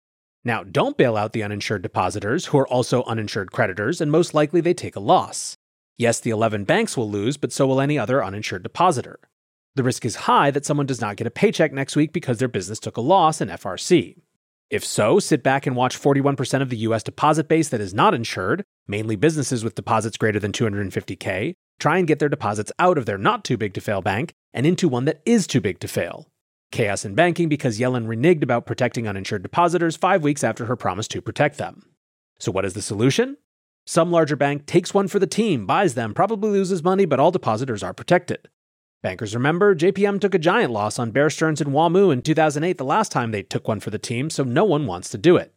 Now, 0.44 0.64
don't 0.64 0.98
bail 0.98 1.16
out 1.16 1.34
the 1.34 1.44
uninsured 1.44 1.84
depositors, 1.84 2.48
who 2.48 2.58
are 2.58 2.68
also 2.68 3.04
uninsured 3.04 3.52
creditors, 3.52 4.02
and 4.02 4.12
most 4.12 4.34
likely 4.34 4.60
they 4.60 4.74
take 4.74 4.96
a 4.96 5.00
loss. 5.00 5.56
Yes, 6.00 6.20
the 6.20 6.32
11 6.32 6.64
banks 6.64 6.98
will 6.98 7.10
lose, 7.10 7.38
but 7.38 7.54
so 7.54 7.68
will 7.68 7.80
any 7.80 8.00
other 8.00 8.24
uninsured 8.24 8.64
depositor. 8.64 9.20
The 9.76 9.84
risk 9.84 10.06
is 10.06 10.16
high 10.28 10.52
that 10.52 10.66
someone 10.66 10.86
does 10.86 11.02
not 11.02 11.16
get 11.16 11.26
a 11.26 11.32
paycheck 11.32 11.74
next 11.74 11.96
week 11.96 12.14
because 12.14 12.38
their 12.38 12.48
business 12.48 12.80
took 12.80 12.96
a 12.96 13.02
loss 13.02 13.42
in 13.42 13.50
FRC. 13.50 14.16
If 14.70 14.86
so, 14.86 15.20
sit 15.20 15.42
back 15.42 15.66
and 15.66 15.76
watch 15.76 16.00
41% 16.00 16.62
of 16.62 16.70
the 16.70 16.78
US 16.78 17.02
deposit 17.02 17.48
base 17.48 17.70
that 17.70 17.82
is 17.82 17.94
not 17.94 18.14
insured, 18.14 18.64
mainly 18.88 19.16
businesses 19.16 19.64
with 19.64 19.74
deposits 19.74 20.18
greater 20.18 20.40
than 20.40 20.52
250K, 20.52 21.56
try 21.80 21.98
and 21.98 22.08
get 22.08 22.20
their 22.20 22.30
deposits 22.30 22.72
out 22.78 23.00
of 23.00 23.08
their 23.08 23.18
not 23.18 23.44
too 23.44 23.58
big 23.58 23.74
to 23.74 23.82
fail 23.82 24.02
bank 24.02 24.34
and 24.54 24.68
into 24.68 24.88
one 24.88 25.06
that 25.06 25.22
is 25.26 25.48
too 25.48 25.62
big 25.62 25.80
to 25.80 25.88
fail. 25.88 26.30
Chaos 26.72 27.04
in 27.04 27.16
banking 27.16 27.50
because 27.50 27.80
Yellen 27.80 28.06
reneged 28.06 28.44
about 28.44 28.68
protecting 28.68 29.08
uninsured 29.08 29.44
depositors 29.44 29.96
five 29.96 30.24
weeks 30.24 30.44
after 30.44 30.66
her 30.66 30.76
promise 30.76 31.08
to 31.08 31.22
protect 31.22 31.58
them. 31.58 31.84
So, 32.40 32.52
what 32.52 32.66
is 32.66 32.74
the 32.74 32.82
solution? 32.82 33.38
Some 33.86 34.12
larger 34.12 34.36
bank 34.36 34.66
takes 34.66 34.94
one 34.94 35.08
for 35.08 35.20
the 35.20 35.28
team, 35.28 35.66
buys 35.66 35.96
them, 35.96 36.14
probably 36.14 36.52
loses 36.52 36.84
money, 36.84 37.06
but 37.06 37.20
all 37.20 37.32
depositors 37.32 37.84
are 37.84 37.94
protected. 37.94 38.50
Bankers 39.04 39.36
remember, 39.36 39.76
JPM 39.76 40.22
took 40.22 40.34
a 40.34 40.40
giant 40.40 40.72
loss 40.72 40.98
on 40.98 41.12
Bear 41.12 41.30
Stearns 41.30 41.60
and 41.60 41.72
WAMU 41.72 42.14
in 42.14 42.22
2008 42.22 42.78
the 42.78 42.86
last 42.86 43.12
time 43.12 43.32
they 43.32 43.44
took 43.44 43.68
one 43.68 43.82
for 43.82 43.90
the 43.90 44.00
team, 44.00 44.30
so 44.30 44.46
no 44.46 44.64
one 44.64 44.88
wants 44.88 45.10
to 45.10 45.18
do 45.18 45.36
it. 45.36 45.54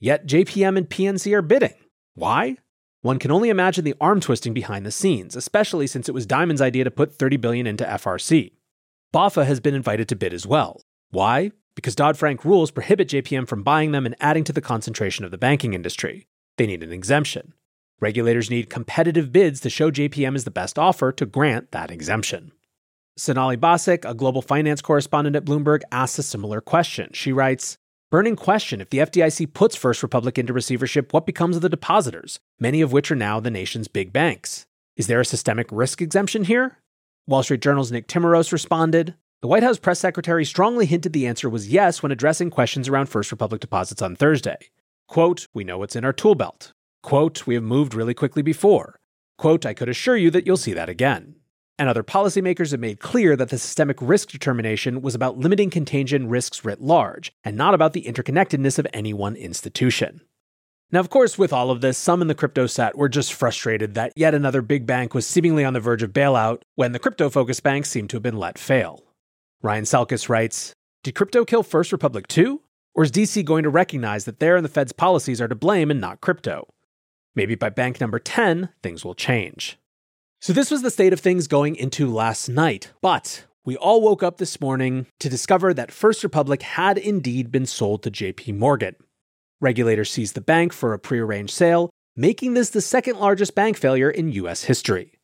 Yet 0.00 0.26
JPM 0.26 0.78
and 0.78 0.88
PNC 0.88 1.30
are 1.34 1.42
bidding. 1.42 1.74
Why? 2.14 2.56
One 3.02 3.18
can 3.18 3.30
only 3.30 3.50
imagine 3.50 3.84
the 3.84 3.94
arm 4.00 4.20
twisting 4.20 4.54
behind 4.54 4.86
the 4.86 4.90
scenes, 4.90 5.36
especially 5.36 5.86
since 5.86 6.08
it 6.08 6.14
was 6.14 6.24
Dimon's 6.24 6.62
idea 6.62 6.84
to 6.84 6.90
put 6.90 7.14
30 7.14 7.36
billion 7.36 7.66
into 7.66 7.84
FRC. 7.84 8.52
BofA 9.14 9.44
has 9.44 9.60
been 9.60 9.74
invited 9.74 10.08
to 10.08 10.16
bid 10.16 10.32
as 10.32 10.46
well. 10.46 10.80
Why? 11.10 11.52
Because 11.74 11.94
Dodd-Frank 11.94 12.46
rules 12.46 12.70
prohibit 12.70 13.08
JPM 13.08 13.46
from 13.46 13.62
buying 13.62 13.92
them 13.92 14.06
and 14.06 14.16
adding 14.20 14.44
to 14.44 14.54
the 14.54 14.62
concentration 14.62 15.26
of 15.26 15.30
the 15.30 15.38
banking 15.38 15.74
industry. 15.74 16.28
They 16.56 16.66
need 16.66 16.82
an 16.82 16.92
exemption. 16.92 17.52
Regulators 18.00 18.50
need 18.50 18.70
competitive 18.70 19.32
bids 19.32 19.60
to 19.60 19.70
show 19.70 19.90
JPM 19.90 20.34
is 20.34 20.44
the 20.44 20.50
best 20.50 20.78
offer 20.78 21.12
to 21.12 21.26
grant 21.26 21.72
that 21.72 21.90
exemption. 21.90 22.52
Sonali 23.18 23.56
Basak, 23.56 24.04
a 24.04 24.12
global 24.12 24.42
finance 24.42 24.82
correspondent 24.82 25.36
at 25.36 25.44
Bloomberg, 25.46 25.80
asks 25.90 26.18
a 26.18 26.22
similar 26.22 26.60
question. 26.60 27.08
She 27.14 27.32
writes, 27.32 27.78
Burning 28.10 28.36
question 28.36 28.82
if 28.82 28.90
the 28.90 28.98
FDIC 28.98 29.54
puts 29.54 29.74
First 29.74 30.02
Republic 30.02 30.38
into 30.38 30.52
receivership, 30.52 31.14
what 31.14 31.24
becomes 31.24 31.56
of 31.56 31.62
the 31.62 31.70
depositors, 31.70 32.40
many 32.60 32.82
of 32.82 32.92
which 32.92 33.10
are 33.10 33.16
now 33.16 33.40
the 33.40 33.50
nation's 33.50 33.88
big 33.88 34.12
banks? 34.12 34.66
Is 34.96 35.06
there 35.06 35.20
a 35.20 35.24
systemic 35.24 35.66
risk 35.72 36.02
exemption 36.02 36.44
here? 36.44 36.76
Wall 37.26 37.42
Street 37.42 37.62
Journal's 37.62 37.90
Nick 37.90 38.06
Timiraos 38.06 38.52
responded. 38.52 39.14
The 39.40 39.48
White 39.48 39.62
House 39.62 39.78
press 39.78 39.98
secretary 39.98 40.44
strongly 40.44 40.84
hinted 40.84 41.14
the 41.14 41.26
answer 41.26 41.48
was 41.48 41.68
yes 41.68 42.02
when 42.02 42.12
addressing 42.12 42.50
questions 42.50 42.86
around 42.86 43.06
First 43.06 43.30
Republic 43.30 43.62
deposits 43.62 44.02
on 44.02 44.14
Thursday. 44.14 44.58
Quote, 45.08 45.46
We 45.54 45.64
know 45.64 45.78
what's 45.78 45.96
in 45.96 46.04
our 46.04 46.12
tool 46.12 46.34
belt. 46.34 46.74
Quote, 47.02 47.46
We 47.46 47.54
have 47.54 47.64
moved 47.64 47.94
really 47.94 48.14
quickly 48.14 48.42
before. 48.42 49.00
Quote, 49.38 49.64
I 49.64 49.72
could 49.72 49.88
assure 49.88 50.16
you 50.16 50.30
that 50.32 50.46
you'll 50.46 50.58
see 50.58 50.74
that 50.74 50.90
again 50.90 51.36
and 51.78 51.88
other 51.88 52.02
policymakers 52.02 52.70
have 52.70 52.80
made 52.80 53.00
clear 53.00 53.36
that 53.36 53.50
the 53.50 53.58
systemic 53.58 53.98
risk 54.00 54.30
determination 54.30 55.02
was 55.02 55.14
about 55.14 55.38
limiting 55.38 55.70
contagion 55.70 56.28
risks 56.28 56.64
writ 56.64 56.80
large, 56.80 57.32
and 57.44 57.56
not 57.56 57.74
about 57.74 57.92
the 57.92 58.04
interconnectedness 58.04 58.78
of 58.78 58.86
any 58.92 59.12
one 59.12 59.36
institution. 59.36 60.20
Now, 60.92 61.00
of 61.00 61.10
course, 61.10 61.36
with 61.36 61.52
all 61.52 61.70
of 61.70 61.80
this, 61.80 61.98
some 61.98 62.22
in 62.22 62.28
the 62.28 62.34
crypto 62.34 62.66
set 62.66 62.96
were 62.96 63.08
just 63.08 63.34
frustrated 63.34 63.94
that 63.94 64.12
yet 64.14 64.34
another 64.34 64.62
big 64.62 64.86
bank 64.86 65.14
was 65.14 65.26
seemingly 65.26 65.64
on 65.64 65.72
the 65.72 65.80
verge 65.80 66.02
of 66.02 66.12
bailout 66.12 66.62
when 66.76 66.92
the 66.92 67.00
crypto 67.00 67.28
focused 67.28 67.64
banks 67.64 67.90
seemed 67.90 68.08
to 68.10 68.16
have 68.16 68.22
been 68.22 68.38
let 68.38 68.58
fail. 68.58 69.02
Ryan 69.62 69.84
Selkis 69.84 70.28
writes 70.28 70.74
Did 71.02 71.16
crypto 71.16 71.44
kill 71.44 71.64
First 71.64 71.90
Republic 71.90 72.28
too? 72.28 72.62
Or 72.94 73.02
is 73.02 73.12
DC 73.12 73.44
going 73.44 73.64
to 73.64 73.68
recognize 73.68 74.24
that 74.24 74.38
their 74.38 74.56
and 74.56 74.64
the 74.64 74.70
Fed's 74.70 74.92
policies 74.92 75.40
are 75.40 75.48
to 75.48 75.54
blame 75.54 75.90
and 75.90 76.00
not 76.00 76.20
crypto? 76.20 76.68
Maybe 77.34 77.54
by 77.54 77.68
bank 77.68 78.00
number 78.00 78.18
10, 78.18 78.70
things 78.82 79.04
will 79.04 79.14
change. 79.14 79.78
So, 80.40 80.52
this 80.52 80.70
was 80.70 80.82
the 80.82 80.90
state 80.90 81.12
of 81.12 81.20
things 81.20 81.48
going 81.48 81.76
into 81.76 82.12
last 82.12 82.48
night. 82.48 82.92
But 83.00 83.46
we 83.64 83.76
all 83.76 84.02
woke 84.02 84.22
up 84.22 84.36
this 84.36 84.60
morning 84.60 85.06
to 85.18 85.28
discover 85.28 85.72
that 85.74 85.90
First 85.90 86.22
Republic 86.22 86.62
had 86.62 86.98
indeed 86.98 87.50
been 87.50 87.66
sold 87.66 88.02
to 88.02 88.10
JP 88.10 88.56
Morgan. 88.56 88.94
Regulators 89.60 90.10
seized 90.10 90.34
the 90.34 90.40
bank 90.40 90.72
for 90.72 90.92
a 90.92 90.98
prearranged 90.98 91.52
sale, 91.52 91.90
making 92.14 92.54
this 92.54 92.70
the 92.70 92.80
second 92.80 93.18
largest 93.18 93.54
bank 93.54 93.76
failure 93.76 94.10
in 94.10 94.30
US 94.32 94.64
history. 94.64 95.14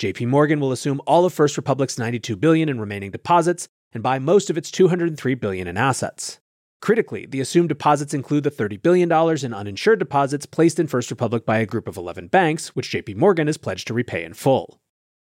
JP 0.00 0.28
Morgan 0.28 0.60
will 0.60 0.72
assume 0.72 1.00
all 1.06 1.24
of 1.24 1.32
First 1.32 1.56
Republic's 1.56 1.98
92 1.98 2.34
billion 2.34 2.68
in 2.68 2.80
remaining 2.80 3.10
deposits 3.10 3.68
and 3.92 4.02
buy 4.02 4.18
most 4.18 4.50
of 4.50 4.58
its 4.58 4.70
203 4.70 5.34
billion 5.34 5.68
in 5.68 5.76
assets. 5.76 6.40
Critically, 6.84 7.24
the 7.24 7.40
assumed 7.40 7.70
deposits 7.70 8.12
include 8.12 8.44
the 8.44 8.50
$30 8.50 8.82
billion 8.82 9.10
in 9.10 9.54
uninsured 9.54 9.98
deposits 9.98 10.44
placed 10.44 10.78
in 10.78 10.86
First 10.86 11.10
Republic 11.10 11.46
by 11.46 11.56
a 11.56 11.64
group 11.64 11.88
of 11.88 11.96
11 11.96 12.26
banks, 12.26 12.76
which 12.76 12.90
JP 12.90 13.16
Morgan 13.16 13.46
has 13.46 13.56
pledged 13.56 13.86
to 13.86 13.94
repay 13.94 14.22
in 14.22 14.34
full. 14.34 14.78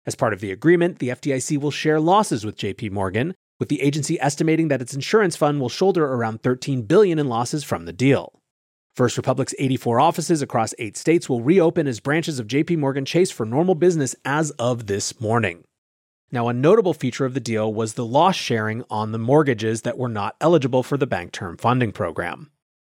As 0.06 0.16
part 0.16 0.34
of 0.34 0.42
the 0.42 0.52
agreement, 0.52 1.00
the 1.00 1.08
FDIC 1.08 1.58
will 1.62 1.72
share 1.72 2.02
losses 2.02 2.46
with 2.46 2.58
JP 2.58 2.92
Morgan, 2.92 3.36
with 3.58 3.70
the 3.70 3.82
agency 3.82 4.20
estimating 4.20 4.68
that 4.68 4.82
its 4.82 4.94
insurance 4.94 5.38
fund 5.38 5.62
will 5.62 5.70
shoulder 5.70 6.04
around 6.04 6.44
13 6.44 6.82
billion 6.82 7.20
in 7.20 7.30
losses 7.30 7.64
from 7.64 7.86
the 7.86 7.94
deal. 7.94 8.38
First 8.94 9.16
Republic's 9.16 9.56
84 9.58 10.02
offices 10.02 10.42
across 10.42 10.74
8 10.78 10.98
states 10.98 11.30
will 11.30 11.42
reopen 11.42 11.88
as 11.88 12.02
branches 12.02 12.38
of 12.38 12.48
JP 12.48 12.80
Morgan 12.80 13.06
Chase 13.06 13.32
for 13.32 13.46
normal 13.46 13.76
business 13.76 14.14
as 14.26 14.52
of 14.60 14.88
this 14.88 15.22
morning. 15.22 15.64
Now, 16.36 16.50
a 16.50 16.54
notable 16.54 16.94
feature 16.94 17.24
of 17.24 17.34
the 17.34 17.40
deal 17.40 17.74
was 17.74 17.94
the 17.94 18.06
loss 18.06 18.36
sharing 18.36 18.84
on 18.90 19.14
the 19.14 19.18
mortgages 19.18 19.84
that 19.84 19.98
were 19.98 20.10
not 20.10 20.36
eligible 20.42 20.84
for 20.84 20.98
the 20.98 21.08
Bank 21.08 21.32
Term 21.32 21.56
Funding 21.56 21.94
Program. 21.94 22.52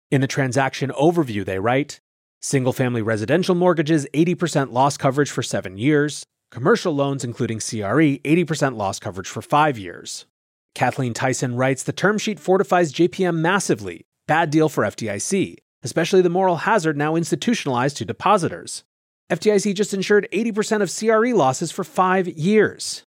In 0.09 0.21
the 0.21 0.27
transaction 0.27 0.91
overview, 0.91 1.43
they 1.43 1.59
write 1.59 1.99
single 2.39 2.71
family 2.71 3.01
residential 3.01 3.53
mortgages, 3.53 4.07
80% 4.13 4.71
loss 4.71 4.95
coverage 4.95 5.29
for 5.29 5.43
seven 5.43 5.77
years, 5.77 6.25
commercial 6.51 6.95
loans, 6.95 7.25
including 7.25 7.59
CRE, 7.59 8.15
80% 8.23 8.77
loss 8.77 8.97
coverage 8.97 9.27
for 9.27 9.41
five 9.41 9.77
years. 9.77 10.25
Kathleen 10.73 11.13
Tyson 11.13 11.57
writes 11.57 11.83
The 11.83 11.91
term 11.91 12.17
sheet 12.17 12.39
fortifies 12.39 12.93
JPM 12.93 13.35
massively. 13.35 14.05
Bad 14.25 14.51
deal 14.51 14.69
for 14.69 14.85
FDIC, 14.85 15.57
especially 15.83 16.21
the 16.21 16.29
moral 16.29 16.55
hazard 16.55 16.95
now 16.95 17.17
institutionalized 17.17 17.97
to 17.97 18.05
depositors. 18.05 18.85
FDIC 19.29 19.75
just 19.75 19.93
insured 19.93 20.29
80% 20.31 20.81
of 20.81 20.97
CRE 20.97 21.35
losses 21.37 21.73
for 21.73 21.83
five 21.83 22.25
years. 22.29 23.03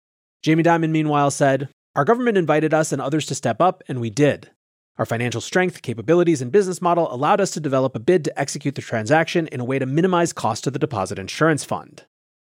Jamie 0.42 0.62
Dimon, 0.62 0.90
meanwhile, 0.90 1.30
said, 1.30 1.68
Our 1.94 2.04
government 2.06 2.38
invited 2.38 2.72
us 2.72 2.92
and 2.92 3.02
others 3.02 3.26
to 3.26 3.34
step 3.34 3.60
up, 3.60 3.82
and 3.88 4.00
we 4.00 4.08
did. 4.08 4.50
Our 4.96 5.04
financial 5.04 5.42
strength, 5.42 5.82
capabilities, 5.82 6.40
and 6.40 6.50
business 6.50 6.80
model 6.80 7.12
allowed 7.12 7.42
us 7.42 7.50
to 7.52 7.60
develop 7.60 7.94
a 7.94 8.00
bid 8.00 8.24
to 8.24 8.40
execute 8.40 8.74
the 8.74 8.82
transaction 8.82 9.48
in 9.48 9.60
a 9.60 9.64
way 9.64 9.78
to 9.78 9.84
minimize 9.84 10.32
cost 10.32 10.64
to 10.64 10.70
the 10.70 10.78
deposit 10.78 11.18
insurance 11.18 11.64
fund. 11.64 12.04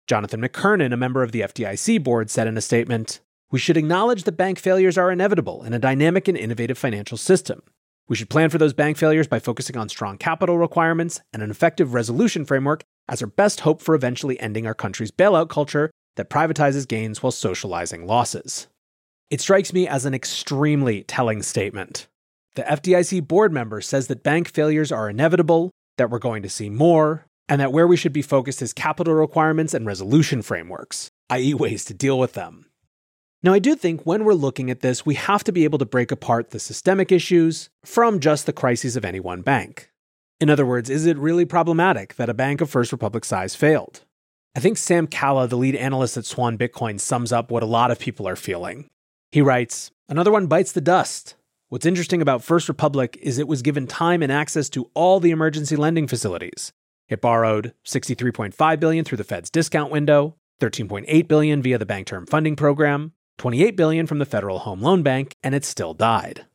Jonathan 0.07 0.41
McKernan, 0.41 0.93
a 0.93 0.97
member 0.97 1.25
of 1.25 1.33
the 1.33 1.41
FDIC 1.41 2.03
board, 2.03 2.31
said 2.31 2.47
in 2.47 2.57
a 2.57 2.61
statement 2.61 3.21
We 3.51 3.59
should 3.59 3.77
acknowledge 3.77 4.23
that 4.23 4.33
bank 4.33 4.61
failures 4.61 4.97
are 4.97 5.11
inevitable 5.11 5.65
in 5.65 5.75
a 5.75 5.79
dynamic 5.79 6.29
and 6.29 6.37
innovative 6.37 6.79
financial 6.79 7.17
system. 7.17 7.63
We 8.09 8.17
should 8.17 8.31
plan 8.31 8.51
for 8.51 8.59
those 8.59 8.73
bank 8.73 8.99
failures 8.99 9.29
by 9.29 9.39
focusing 9.41 9.77
on 9.77 9.89
strong 9.89 10.17
capital 10.17 10.59
requirements 10.59 11.21
and 11.33 11.43
an 11.43 11.51
effective 11.51 11.95
resolution 11.95 12.45
framework 12.45 12.83
as 13.09 13.21
our 13.21 13.29
best 13.29 13.61
hope 13.61 13.81
for 13.81 13.97
eventually 13.97 14.39
ending 14.41 14.67
our 14.67 14.75
country's 14.75 15.11
bailout 15.11 15.49
culture 15.49 15.91
that 16.21 16.29
privatizes 16.29 16.87
gains 16.87 17.23
while 17.23 17.31
socializing 17.31 18.07
losses. 18.07 18.67
It 19.31 19.41
strikes 19.41 19.73
me 19.73 19.89
as 19.89 20.05
an 20.05 20.13
extremely 20.13 21.03
telling 21.05 21.41
statement. 21.41 22.09
The 22.57 22.63
FDIC 22.63 23.27
board 23.27 23.55
member 23.55 23.81
says 23.81 24.09
that 24.09 24.23
bank 24.23 24.51
failures 24.51 24.93
are 24.93 25.09
inevitable, 25.09 25.71
that 25.97 26.11
we're 26.11 26.19
going 26.19 26.43
to 26.43 26.51
see 26.51 26.69
more, 26.69 27.25
and 27.49 27.59
that 27.59 27.73
where 27.73 27.87
we 27.87 27.97
should 27.97 28.13
be 28.13 28.21
focused 28.21 28.61
is 28.61 28.75
capital 28.75 29.15
requirements 29.15 29.73
and 29.73 29.87
resolution 29.87 30.43
frameworks, 30.43 31.11
i.e., 31.31 31.55
ways 31.55 31.87
to 31.87 31.95
deal 31.95 32.19
with 32.19 32.35
them. 32.35 32.67
Now, 33.43 33.55
I 33.55 33.59
do 33.59 33.75
think 33.75 34.05
when 34.05 34.25
we're 34.25 34.35
looking 34.35 34.71
at 34.71 34.81
this, 34.81 35.07
we 35.07 35.15
have 35.15 35.43
to 35.45 35.53
be 35.53 35.65
able 35.65 35.79
to 35.79 35.87
break 35.87 36.13
apart 36.13 36.51
the 36.51 36.61
systemic 36.61 37.11
issues 37.11 37.71
from 37.83 38.21
just 38.21 38.45
the 38.45 38.53
crises 38.53 38.95
of 38.95 39.07
any 39.07 39.21
one 39.21 39.41
bank. 39.41 39.91
In 40.39 40.51
other 40.51 40.67
words, 40.67 40.91
is 40.91 41.07
it 41.07 41.17
really 41.17 41.47
problematic 41.47 42.17
that 42.17 42.29
a 42.29 42.35
bank 42.35 42.61
of 42.61 42.69
First 42.69 42.93
Republic 42.93 43.25
size 43.25 43.55
failed? 43.55 44.03
I 44.57 44.61
think 44.61 44.79
Sam 44.79 45.07
Kalla, 45.07 45.47
the 45.47 45.57
lead 45.57 45.77
analyst 45.77 46.17
at 46.17 46.25
Swan 46.25 46.59
Bitcoin, 46.59 46.99
sums 46.99 47.33
up 47.33 47.53
what 47.53 47.63
a 47.63 47.67
lot 47.67 47.93
of 47.93 48.01
people 48.01 48.27
are 48.27 48.37
feeling. 48.37 48.89
He 49.31 49.43
writes 49.43 49.93
Another 50.09 50.33
one 50.33 50.49
bites 50.49 50.73
the 50.73 50.81
dust. 50.81 51.37
What's 51.69 51.87
interesting 51.87 52.21
about 52.21 52.43
First 52.43 52.69
Republic 52.69 53.17
is 53.23 53.39
it 53.39 53.47
was 53.47 53.63
given 53.63 53.87
time 53.87 54.25
and 54.25 54.33
access 54.33 54.69
to 54.71 54.91
all 54.93 55.21
the 55.21 55.31
emergency 55.31 55.77
lending 55.77 56.09
facilities. 56.09 56.73
It 57.09 57.21
borrowed 57.21 57.75
63.5 57.87 58.81
billion 58.81 59.05
through 59.05 59.19
the 59.19 59.25
Fed's 59.25 59.51
discount 59.51 59.93
window, 59.93 60.35
13.8 60.61 61.29
billion 61.29 61.63
via 61.63 61.79
the 61.79 61.87
Bank 61.87 62.09
Term 62.09 62.27
Funding 62.27 62.57
Program, 62.57 63.13
28 63.39 63.77
billion 63.77 64.09
from 64.09 64.19
the 64.19 64.27
Federal 64.27 64.61
Home 64.61 64.83
Loan 64.83 65.05
Bank, 65.05 65.33
and 65.45 65.55
it 65.55 65.65
still 65.65 65.95
died. 65.95 66.47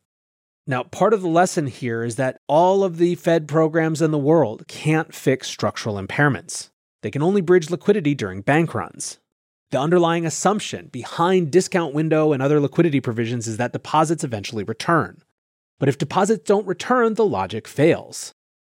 Now, 0.66 0.82
part 0.82 1.14
of 1.14 1.22
the 1.22 1.28
lesson 1.28 1.66
here 1.66 2.04
is 2.04 2.16
that 2.16 2.40
all 2.46 2.84
of 2.84 2.98
the 2.98 3.14
Fed 3.14 3.48
programs 3.48 4.02
in 4.02 4.10
the 4.10 4.18
world 4.18 4.68
can't 4.68 5.14
fix 5.14 5.48
structural 5.48 5.96
impairments. 5.96 6.68
They 7.06 7.12
can 7.12 7.22
only 7.22 7.40
bridge 7.40 7.70
liquidity 7.70 8.16
during 8.16 8.40
bank 8.40 8.74
runs. 8.74 9.20
The 9.70 9.78
underlying 9.78 10.26
assumption 10.26 10.88
behind 10.88 11.52
discount 11.52 11.94
window 11.94 12.32
and 12.32 12.42
other 12.42 12.58
liquidity 12.58 13.00
provisions 13.00 13.46
is 13.46 13.58
that 13.58 13.72
deposits 13.72 14.24
eventually 14.24 14.64
return. 14.64 15.22
But 15.78 15.88
if 15.88 15.98
deposits 15.98 16.42
don't 16.48 16.66
return, 16.66 17.14
the 17.14 17.24
logic 17.24 17.68
fails. 17.68 18.32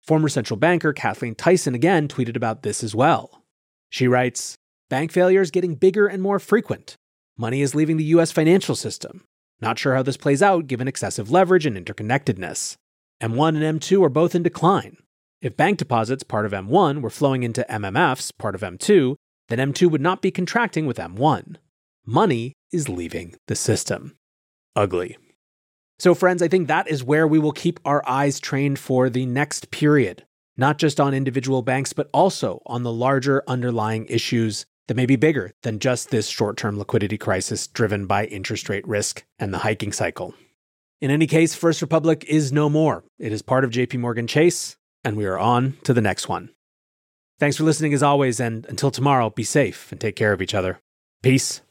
Former 0.07 0.29
central 0.29 0.55
banker 0.55 0.93
Kathleen 0.93 1.35
Tyson 1.35 1.75
again 1.75 2.07
tweeted 2.07 2.37
about 2.37 2.63
this 2.63 2.85
as 2.85 2.95
well. 2.95 3.43
She 3.89 4.07
writes 4.07 4.55
Bank 4.89 5.11
failure 5.11 5.41
is 5.41 5.51
getting 5.51 5.75
bigger 5.75 6.07
and 6.07 6.23
more 6.23 6.39
frequent. 6.39 6.95
Money 7.37 7.61
is 7.61 7.75
leaving 7.75 7.97
the 7.97 8.15
US 8.15 8.31
financial 8.31 8.77
system. 8.77 9.25
Not 9.59 9.77
sure 9.77 9.93
how 9.93 10.03
this 10.03 10.15
plays 10.15 10.41
out 10.41 10.67
given 10.67 10.87
excessive 10.87 11.31
leverage 11.31 11.65
and 11.65 11.75
interconnectedness. 11.75 12.77
M1 13.21 13.61
and 13.61 13.81
M2 13.81 14.01
are 14.05 14.09
both 14.09 14.35
in 14.35 14.41
decline. 14.41 14.95
If 15.41 15.57
bank 15.57 15.79
deposits, 15.79 16.23
part 16.23 16.45
of 16.45 16.51
M1, 16.51 17.01
were 17.01 17.09
flowing 17.09 17.41
into 17.41 17.65
MMFs, 17.67 18.31
part 18.37 18.53
of 18.53 18.61
M2, 18.61 19.15
then 19.49 19.73
M2 19.73 19.89
would 19.89 20.01
not 20.01 20.21
be 20.21 20.29
contracting 20.29 20.85
with 20.85 20.97
M1. 20.97 21.55
Money 22.05 22.53
is 22.71 22.87
leaving 22.87 23.35
the 23.47 23.55
system. 23.55 24.15
Ugly. 24.75 25.17
So, 25.97 26.13
friends, 26.13 26.43
I 26.43 26.47
think 26.47 26.67
that 26.67 26.87
is 26.87 27.03
where 27.03 27.27
we 27.27 27.39
will 27.39 27.51
keep 27.51 27.79
our 27.85 28.07
eyes 28.07 28.39
trained 28.39 28.77
for 28.77 29.09
the 29.09 29.25
next 29.25 29.71
period, 29.71 30.25
not 30.57 30.77
just 30.77 30.99
on 30.99 31.13
individual 31.13 31.63
banks, 31.63 31.91
but 31.91 32.09
also 32.13 32.61
on 32.67 32.83
the 32.83 32.93
larger 32.93 33.43
underlying 33.47 34.05
issues 34.05 34.65
that 34.87 34.95
may 34.95 35.07
be 35.07 35.15
bigger 35.15 35.51
than 35.63 35.79
just 35.79 36.09
this 36.11 36.27
short 36.27 36.55
term 36.55 36.77
liquidity 36.77 37.17
crisis 37.17 37.65
driven 37.65 38.05
by 38.05 38.25
interest 38.25 38.69
rate 38.69 38.87
risk 38.87 39.23
and 39.39 39.51
the 39.51 39.59
hiking 39.59 39.91
cycle. 39.91 40.35
In 41.01 41.09
any 41.09 41.25
case, 41.25 41.55
First 41.55 41.81
Republic 41.81 42.25
is 42.27 42.51
no 42.51 42.69
more. 42.69 43.03
It 43.17 43.31
is 43.31 43.41
part 43.41 43.63
of 43.63 43.71
JP 43.71 43.99
Morgan 43.99 44.27
Chase, 44.27 44.77
and 45.03 45.17
we 45.17 45.25
are 45.25 45.39
on 45.39 45.77
to 45.83 45.93
the 45.93 46.01
next 46.01 46.29
one. 46.29 46.49
Thanks 47.39 47.57
for 47.57 47.63
listening 47.63 47.93
as 47.93 48.03
always, 48.03 48.39
and 48.39 48.65
until 48.67 48.91
tomorrow, 48.91 49.29
be 49.29 49.43
safe 49.43 49.91
and 49.91 49.99
take 49.99 50.15
care 50.15 50.33
of 50.33 50.41
each 50.41 50.53
other. 50.53 50.79
Peace. 51.23 51.61